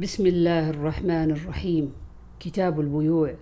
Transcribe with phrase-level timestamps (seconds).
[0.00, 1.92] بسم الله الرحمن الرحيم.
[2.40, 3.34] كتاب البيوع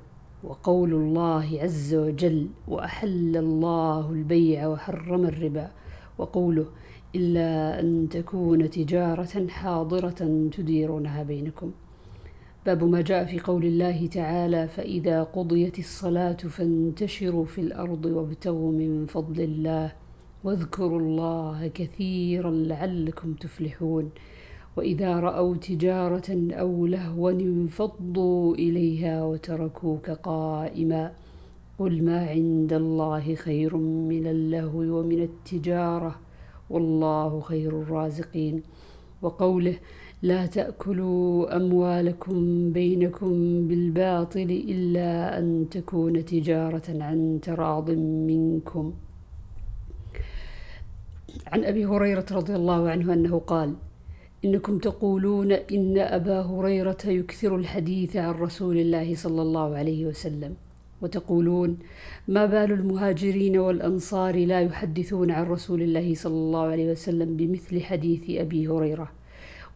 [0.44, 5.70] وقول الله عز وجل وأحل الله البيع وحرم الربا.
[6.18, 6.66] وقوله
[7.14, 11.70] إلا أن تكون تجارة حاضرة تديرونها بينكم.
[12.66, 19.06] باب ما جاء في قول الله تعالى فإذا قضيت الصلاة فانتشروا في الأرض وابتغوا من
[19.06, 19.92] فضل الله
[20.44, 24.10] واذكروا الله كثيرا لعلكم تفلحون.
[24.78, 31.12] وإذا رأوا تجارة أو لهوا انفضوا إليها وتركوك قائما
[31.78, 33.76] قل ما عند الله خير
[34.12, 36.18] من اللهو ومن التجارة
[36.70, 38.62] والله خير الرازقين
[39.22, 39.76] وقوله
[40.22, 43.32] لا تأكلوا أموالكم بينكم
[43.68, 47.90] بالباطل إلا أن تكون تجارة عن تراض
[48.30, 48.92] منكم.
[51.46, 53.74] عن أبي هريرة رضي الله عنه أنه قال
[54.44, 60.54] إنكم تقولون إن أبا هريرة يكثر الحديث عن رسول الله صلى الله عليه وسلم
[61.02, 61.78] وتقولون
[62.28, 68.30] ما بال المهاجرين والأنصار لا يحدثون عن رسول الله صلى الله عليه وسلم بمثل حديث
[68.30, 69.12] أبي هريرة.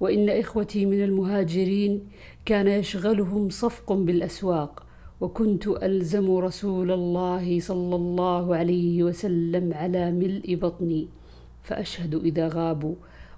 [0.01, 2.01] وإن إخوتي من المهاجرين
[2.45, 4.87] كان يشغلهم صفق بالأسواق
[5.21, 11.09] وكنت ألزم رسول الله صلى الله عليه وسلم على ملء بطني
[11.63, 12.95] فأشهد إذا غابوا.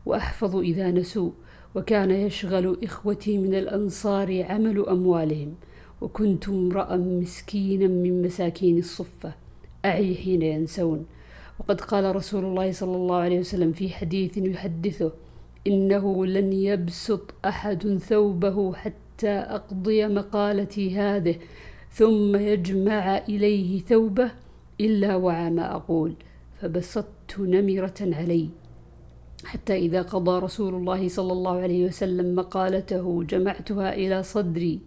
[0.06, 1.30] وأحفظ إذا نسوا
[1.74, 5.55] وكان يشغل إخوتي من الأنصار عمل أموالهم
[6.00, 9.33] وكنت امرأ مسكينا من مساكين الصفة
[9.84, 11.06] أعي حين ينسون.
[11.58, 15.12] وقد قال رسول الله صلى الله عليه وسلم في حديث يحدثه
[15.66, 21.36] إنه لن يبسط أحد ثوبه حتى أقضي مقالتي هذه
[21.92, 24.30] ثم يجمع إليه ثوبه
[24.80, 26.14] إلا وعى ما أقول
[26.61, 28.48] فبسطت نمرة علي.
[29.44, 34.80] حتى إذا قضى رسول الله صلى الله عليه وسلم مقالته جمعتها إلى صدري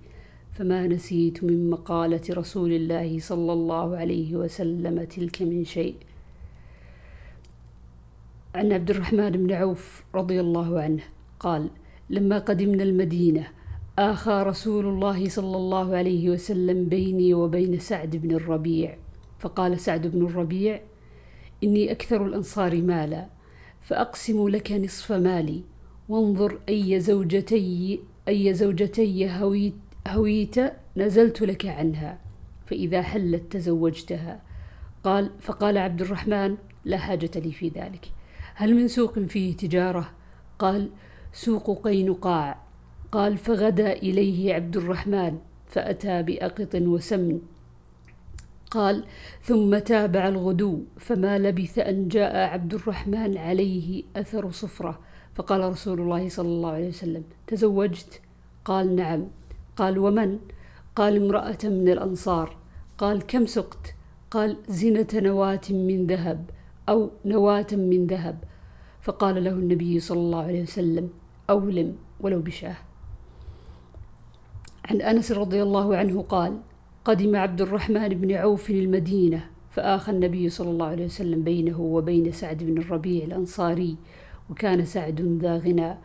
[0.53, 5.96] فما نسيت من مقالة رسول الله صلى الله عليه وسلم تلك من شيء.
[8.56, 11.03] عن عبد الرحمن بن عوف رضي الله عنه
[11.40, 11.69] قال
[12.09, 13.47] لما قدمنا المدينة
[14.00, 18.97] آخى رسول الله صلى الله عليه وسلم بيني وبين سعد بن الربيع
[19.40, 20.81] فقال سعد بن الربيع
[21.63, 23.37] إني أكثر الأنصار مالا
[23.88, 25.64] فأقسم لك نصف مالي.
[26.09, 29.74] وانظر أي زوجتي أي زوجتي هويت,
[30.08, 30.56] هويت
[30.98, 32.20] نزلت لك عنها
[32.66, 34.42] فإذا حلت تزوجتها.
[35.03, 38.12] قال فقال عبد الرحمن لا حاجة لي في ذلك.
[38.56, 40.12] هل من سوق فيه تجارة؟
[40.59, 40.90] قال
[41.34, 42.62] سوق قينقاع
[43.12, 45.38] قال فغدا إليه عبد الرحمن
[45.68, 47.40] فأتى بأقط وسمن.
[48.72, 49.05] قال
[49.41, 55.00] ثم تابع الغدو فما لبث أن جاء عبد الرحمن عليه أثر صفرة.
[55.35, 58.22] فقال رسول الله صلى الله عليه وسلم تزوجت؟
[58.66, 59.28] قال نعم.
[59.75, 60.39] قال ومن؟
[60.95, 62.57] قال امرأة من الأنصار.
[62.97, 63.95] قال كم سقت؟
[64.31, 66.49] قال زنة نواة من ذهب
[66.89, 68.44] أو نواة من ذهب.
[69.01, 71.09] فقال له النبي صلى الله عليه وسلم
[71.49, 72.75] أولم ولو بشاه
[74.85, 76.59] عن أنس رضي الله عنه قال
[77.07, 82.63] قدم عبد الرحمن بن عوف المدينة فآخى النبي صلى الله عليه وسلم بينه وبين سعد
[82.63, 83.97] بن الربيع الأنصاري
[84.50, 85.97] وكان سعد ذا غنى.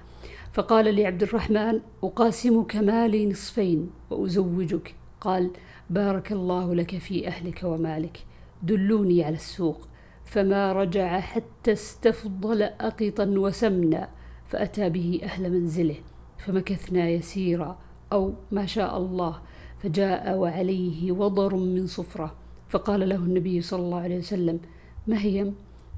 [0.53, 4.95] فقال لعبد الرحمن أقاسمك مالي نصفين وأزوجك.
[5.21, 5.51] قال
[5.91, 8.25] بارك الله لك في أهلك ومالك
[8.63, 9.89] دلوني على السوق
[10.25, 14.09] فما رجع حتى استفضل أقطا وسمنا
[14.47, 15.97] فأتى به أهل منزله
[16.39, 17.79] فمكثنا يسيرا
[18.13, 19.39] أو ما شاء الله
[19.83, 22.35] فجاء وعليه وضر من صفرة.
[22.69, 24.61] فقال له النبي صلى الله عليه وسلم
[25.07, 25.53] ما هي؟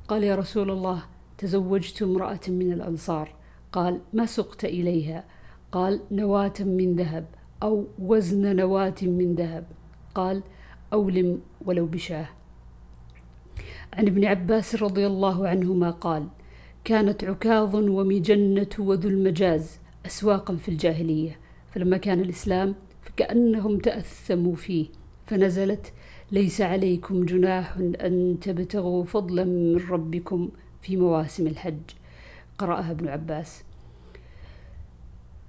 [0.08, 1.02] قال يا رسول الله
[1.38, 3.34] تزوجت امرأة من الأنصار.
[3.72, 5.24] قال ما سقت إليها؟
[5.72, 7.26] قال نواة من ذهب
[7.62, 9.66] أو وزن نواة من ذهب.
[10.14, 10.42] قال
[10.92, 12.28] أولم ولو بشاه.
[13.92, 16.26] عن ابن عباس رضي الله عنهما قال
[16.84, 21.38] كانت عكاظ ومجنة وذو المجاز أسواقا في الجاهلية.
[21.70, 22.74] فلما كان الإسلام
[23.04, 24.86] فكأنهم تأثموا فيه
[25.26, 25.92] فنزلت
[26.32, 30.50] ليس عليكم جناح أن تبتغوا فضلا من ربكم
[30.82, 31.80] في مواسم الحج.
[32.58, 33.62] قرأها ابن عباس.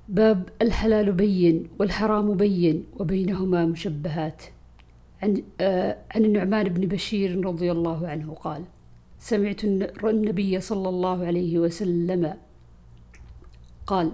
[0.10, 4.44] باب الحلال بين والحرام بين وبينهما مشبهات.
[5.24, 8.64] عن, آه عن النعمان بن بشير رضي الله عنه قال
[9.20, 12.34] سمعت النبي صلى الله عليه وسلم
[13.88, 14.12] قال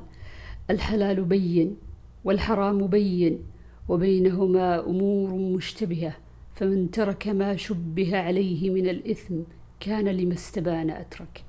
[0.70, 1.78] الحلال بين
[2.26, 3.44] والحرام بين
[3.90, 6.18] وبينهما أمور مشتبهة
[6.56, 9.36] فمن ترك ما شبه عليه من الإثم
[9.80, 11.44] كان لما استبان أترك.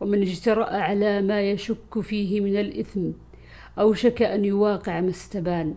[0.00, 3.10] ومن اجترأ على ما يشك فيه من الإثم
[3.78, 5.74] أوشك أن يواقع ما استبان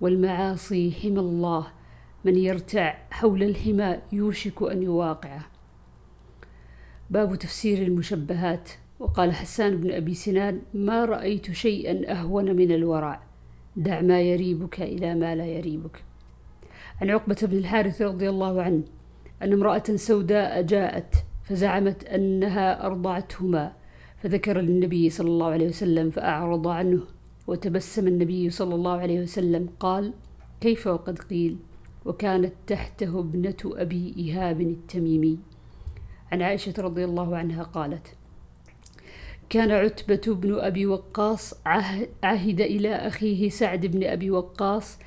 [0.00, 1.66] والمعاصي حمى الله
[2.24, 5.46] من يرتع حول الحمى يوشك أن يواقعه.
[7.10, 8.70] باب تفسير المشبهات.
[9.00, 13.31] وقال حسان بن أبي سنان ما رأيت شيئا أهون من الورع.
[13.76, 16.04] دع ما يريبك إلى ما لا يريبك.
[17.00, 18.82] عن عقبة بن الحارث رضي الله عنه
[19.42, 21.14] أن امرأة سوداء جاءت
[21.44, 23.72] فزعمت أنها أرضعتهما
[24.22, 27.02] فذكر للنبي صلى الله عليه وسلم فأعرض عنه
[27.46, 30.12] وتبسم النبي صلى الله عليه وسلم قال
[30.60, 31.56] كيف وقد قيل؟
[32.04, 35.38] وكانت تحته ابنة أبي إيهاب التميمي.
[36.32, 38.16] عن عائشة رضي الله عنها قالت
[39.52, 41.54] كان عتبة بن أبي وقاص
[42.22, 44.98] عهد إلى أخيه سعد بن أبي وقاص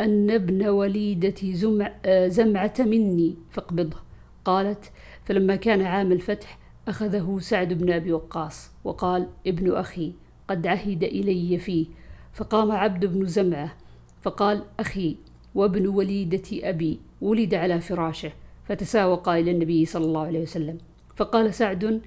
[0.00, 1.92] أن ابن وليدة زمع
[2.26, 3.96] زمعة مني فاقبضه.
[4.44, 4.92] قالت
[5.24, 6.58] فلما كان عام الفتح
[6.88, 10.12] أخذه سعد بن أبي وقاص وقال ابن أخي
[10.48, 11.86] قد عهد إلي فيه.
[12.32, 13.76] فقام عبد بن زمعة
[14.22, 15.16] فقال أخي
[15.54, 18.32] وابن وليدة أبي ولد على فراشه.
[18.64, 20.78] فتساوقا إلى النبي صلى الله عليه وسلم.
[21.16, 22.00] فقال سعد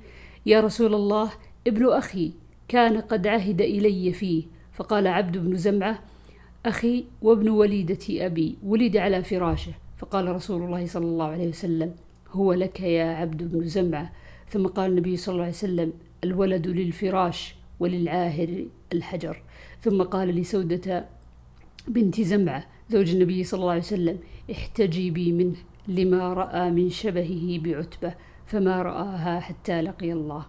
[0.46, 1.32] يا رسول الله
[1.68, 2.32] ابن أخي
[2.68, 4.44] كان قد عهد إلي فيه
[4.74, 6.00] فقال عبد بن زمعة
[6.66, 9.74] أخي وابن وليدة أبي ولد على فراشه.
[9.98, 11.96] فقال رسول الله صلى الله عليه وسلم
[12.32, 14.12] هو لك يا عبد بن زمعة.
[14.50, 15.94] ثم قال النبي صلى الله عليه وسلم
[16.24, 19.42] الولد للفراش وللعاهر الحجر.
[19.82, 21.06] ثم قال لسودة
[21.88, 24.20] بنت زمعة زوج النبي صلى الله عليه وسلم
[24.52, 25.56] احتجبي منه
[25.88, 28.16] لما رأى من شبهه بعتبة
[28.46, 30.46] فما رآها حتى لقي الله.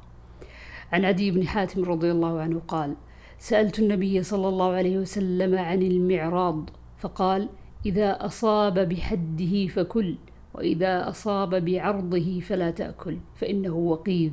[0.95, 2.95] عن عدي بن حاتم رضي الله عنه قال
[3.39, 7.49] سألت النبي صلى الله عليه وسلم عن المعراض فقال
[7.87, 10.15] إذا أصاب بحده فكل
[10.55, 14.33] وإذا أصاب بعرضه فلا تأكل فإنه وقيذ.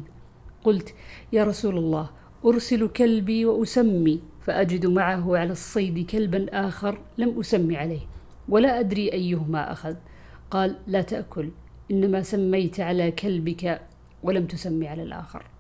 [0.64, 0.94] قلت
[1.34, 2.10] يا رسول الله
[2.46, 8.02] أرسل كلبي وأسمي فأجد معه على الصيد كلبا آخر لم أسمي عليه
[8.50, 9.96] ولا أدري أيهما أخذ.
[10.52, 11.50] قال لا تأكل
[11.92, 13.82] إنما سميت على كلبك
[14.24, 15.51] ولم تسمي على الآخر.